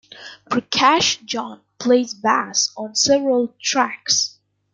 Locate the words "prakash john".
0.49-1.61